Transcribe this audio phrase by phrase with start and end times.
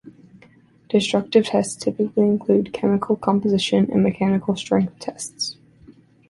[0.89, 5.57] Destructive tests typically include chemical composition and mechanical strength tests.